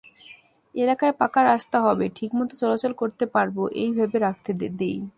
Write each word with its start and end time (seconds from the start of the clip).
এলাকায় 0.75 1.13
পাকা 1.19 1.41
রাস্তা 1.43 1.77
হবে, 1.85 2.05
ঠিকমতো 2.15 2.53
চলাচল 2.61 2.91
করতে 3.01 3.25
পারব—এই 3.35 3.89
ভেবে 3.97 4.17
রাখতে 4.19 4.51
দিই। 4.79 4.97